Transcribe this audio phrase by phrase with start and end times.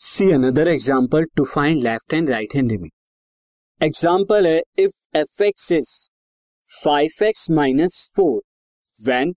[0.00, 5.70] See another example to find left and right hand limit example है if f x
[5.72, 5.88] is
[6.66, 8.40] five x minus four
[9.06, 9.34] when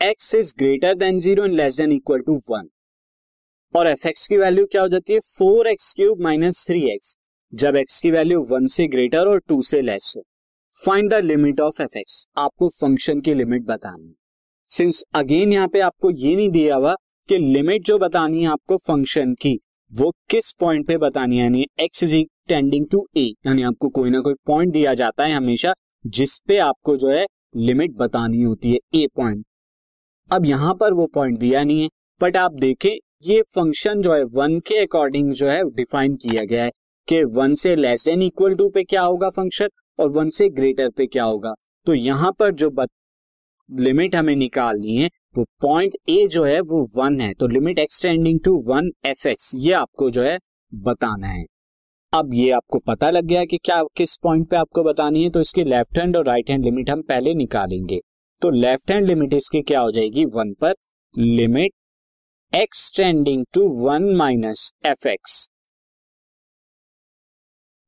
[0.00, 2.68] x is greater than zero and less than equal to one
[3.74, 5.18] और f x की value क्या हो जाती है?
[5.20, 7.16] Four x cube minus three x
[7.52, 10.22] जब x की value one से greater और टू से लेस हो.
[10.74, 14.14] Find the limit of f x आपको फ़ंक्शन की लिमिट बतानी है.
[14.70, 16.94] सिंस अगेन यहाँ पे आपको ये नहीं दिया हुआ
[17.28, 19.60] कि लिमिट जो बतानी है आपको फ़ंक्शन की
[19.94, 21.42] वो किस पॉइंट पे बतानी है?
[21.42, 22.14] यानी x is
[22.48, 26.56] tending to a यानी आपको कोई ना कोई पॉइंट दिया जाता है हमेशा, जिस पे
[26.58, 27.26] आपको जो है
[27.56, 29.44] लिमिट बतानी होती है ए पॉइंट
[30.30, 31.88] अब यहाँ पर वो पॉइंट दिया नहीं है
[32.20, 32.90] बट आप देखें,
[33.24, 36.70] ये फ़ंक्शन जो है वन के अकॉर्डिंग जो है डिफाइन किया गया है
[37.08, 40.90] कि वन से लेस देन इक्वल टू पे क्या होगा फ़ंक्शन और वन से ग्रेटर
[40.90, 41.54] पे क्या होगा.
[41.86, 42.70] तो यहाँ पर जो
[43.68, 48.38] लिमिट हमें निकालनी है वो पॉइंट ए जो है, वो वन है। तो limit x tending
[48.44, 50.38] to one f x ये आपको जो है
[50.72, 51.44] बताना है।
[52.12, 55.40] अब ये आपको पता लग गया कि क्या, किस पॉइंट पे आपको बतानी है तो
[55.40, 58.00] इसकी लेफ़्ट हैंड और राइट हैंड लिमिट हम पहले निकालेंगे।
[58.42, 60.24] तो लेफ़्ट हैंड लिमिट इसकी क्या हो जाएगी?
[60.26, 60.74] वन पर
[61.14, 61.72] limit
[62.52, 65.46] x tending to one minus f x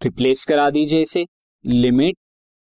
[0.00, 1.26] replace करा दीजिए इसे।
[1.64, 2.16] Limit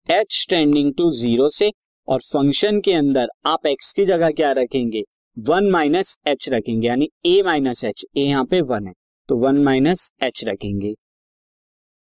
[0.09, 1.71] h tending to zero से
[2.09, 5.03] और फ़ंक्शन के अंदर आप एक्स की जगह क्या रखेंगे?
[5.37, 8.93] वन माइनस एच रखेंगे, यानी ए माइनस एच ए यहाँ पे वन है
[9.29, 10.95] तो वन माइनस एच रखेंगे।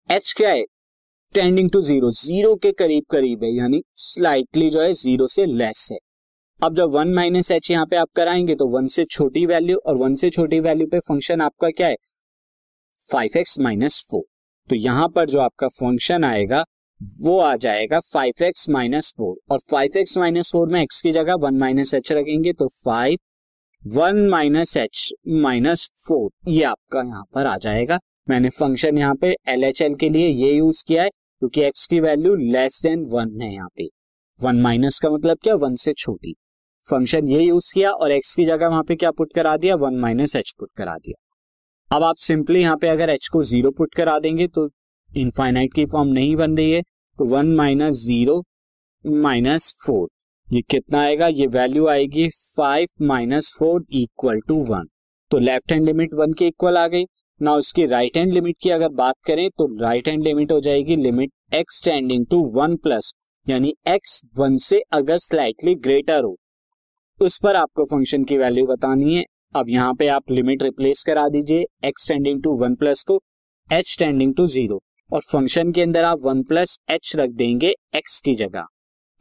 [0.08, 0.64] एच क्या है?
[1.34, 5.88] टेंडिंग टू ज़ीरो ज़ीरो के करीब करीब है, यानी स्लाइटली जो है ज़ीरो से लेस
[5.92, 5.98] है।
[6.60, 9.96] अब जब वन माइनस एच यहाँ पे आप कराएँगे तो वन से छोटी वैल्यू और
[9.96, 11.96] वन से छोटी वैल्यू पे फ़ंक्शन आपका क्या है?
[13.00, 14.22] फाइव एक्स माइनस फोर
[14.68, 16.64] तो यहाँ पर जो आपका फ़ंक्शन आएगा
[17.00, 21.12] वो आ जाएगा फाइव एक्स माइनस फोर और फाइव एक्स माइनस फोर में एक्स की
[21.12, 23.18] जगह वन माइनस एच रखेंगे तो five
[23.82, 27.98] one minus h minus four ये आपका यहाँ पर आ जाएगा।
[28.30, 31.86] मैंने फ़ंक्शन यहाँ पे एल एच एल के लिए ये यूज़ किया है, क्योंकि एक्स
[31.86, 33.88] की वैल्यू लेस देन वन है यहाँ पे।
[34.38, 35.54] वन माइनस का मतलब क्या?
[35.54, 36.34] वन से छोटी।
[36.86, 39.74] फ़ंक्शन ये यूज़ किया और एक्स की जगह वहाँ पे क्या पुट करा दिया?
[39.76, 43.70] वन माइनस एच पुट करा दिया। अब आप सिंपली यहाँ पे अगर एच को ज़ीरो
[43.70, 44.68] पुट करा देंगे तो
[45.10, 46.82] इनफाइनाइट की फॉर्म नहीं बन रही है
[47.18, 48.42] तो one minus zero
[49.04, 50.08] minus four
[50.48, 51.26] ये कितना आएगा?
[51.28, 54.86] ये वैल्यू आएगी five minus four equal to one
[55.30, 57.04] तो लेफ़्ट हैंड लिमिट वन के इक्वल आ गई.
[57.40, 60.96] ना उसकी राइट हैंड लिमिट की अगर बात करें तो राइट हैंड लिमिट हो जाएगी
[60.96, 63.12] limit x tending to one plus
[63.46, 66.36] यानी एक्स वन से अगर स्लाइटली ग्रेटर हो.
[67.20, 69.24] उस पर आपको फ़ंक्शन की वैल्यू बतानी है.
[69.56, 73.20] अब यहाँ पे आप लिमिट रिप्लेस करा दीजिए x tending to one plus को
[73.68, 74.80] एच टेंडिंग टू ज़ीरो
[75.12, 78.66] और फ़ंक्शन के अंदर आप वन प्लस एच रख देंगे एक्स की जगह।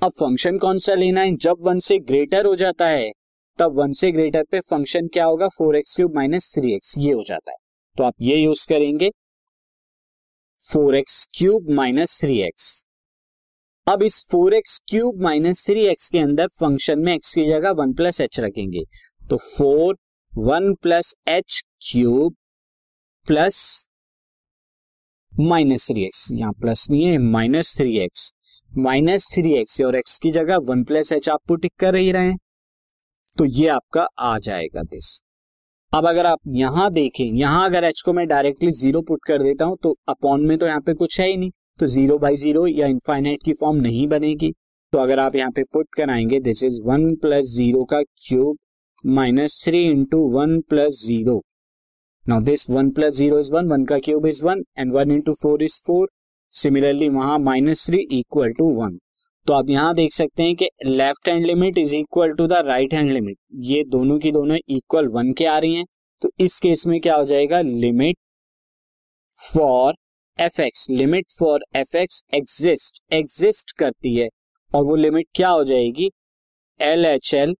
[0.03, 1.35] अब फ़ंक्शन कौन सा लेना है?
[1.35, 3.11] जब वन से ग्रेटर हो जाता है,
[3.59, 5.47] तब वन से ग्रेटर पे फ़ंक्शन क्या होगा?
[5.47, 7.57] Four x cube minus three x ये हो जाता है।
[7.97, 9.09] तो आप ये यूज़ करेंगे।
[10.61, 12.85] Four x cube minus three x
[13.87, 17.71] अब इस four x cube minus three x के अंदर फ़ंक्शन में एक्स की जगह
[17.71, 18.83] वन प्लस एच रखेंगे।
[19.29, 19.97] तो four
[20.33, 21.61] one plus h
[21.91, 22.35] cube
[23.27, 23.89] plus
[25.39, 28.31] minus three x, यहाँ प्लस नहीं है, minus three x.
[28.71, 32.27] Minus three x और एक्स की जगह वन प्लस एच आप पुट कर ही रहे
[32.27, 32.37] हैं।
[33.37, 35.09] तो ये आपका आ जाएगा दिस
[35.91, 39.65] अब अगर आप यहाँ देखें, यहाँ अगर एच को मैं डायरेक्टली ज़ीरो पुट कर देता
[39.65, 42.65] हूँ तो अपॉन में तो यहाँ पे कुछ है ही नहीं। तो ज़ीरो बाई ज़ीरो
[42.67, 44.51] या इनफाइनाइट की फॉर्म नहीं बनेगी।
[44.93, 48.57] तो अगर आप यहाँ पे पुट कराएँगे this is one plus zero का cube
[49.05, 51.41] minus three into one plus zero
[52.27, 55.33] now this one plus zero is one one का cube is one and one into
[55.33, 56.07] four is four
[56.53, 58.97] similarly वहाँ minus three equal to one
[59.47, 62.93] तो आप यहाँ देख सकते हैं कि left hand limit is equal to the right
[62.93, 65.85] hand limit ये दोनों की दोनों इक्वल वन के आ रही हैं।
[66.21, 67.61] तो इस केस में क्या हो जाएगा?
[67.61, 68.17] Limit
[69.37, 69.93] for
[70.39, 74.27] f x limit for f x exist exist करती है।
[74.71, 76.09] और वो लिमिट क्या हो जाएगी?
[76.79, 77.55] एल एच एल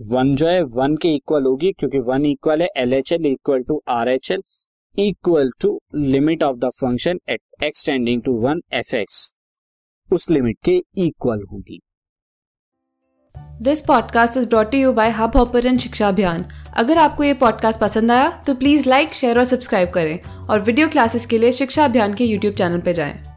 [0.00, 3.62] वन जो है, वन के इक्वल होगी, क्योंकि वन इक्वल है L H L equal
[3.62, 4.42] to R H L
[4.98, 9.32] equal to limit of the function at x tending to one f x
[10.10, 11.80] उस लिमिट के इक्वल होगी।
[13.62, 16.44] This podcast is brought you by Hub Hopper Shiksha Abhiyan
[16.76, 20.88] अगर आपको ये podcast पसंद आया तो please like share और सब्सक्राइब करें। और वीडियो
[20.88, 23.29] क्लासेस के लिए शिक्षा अभियान के यूट्यूब चैनल पर जाएँ।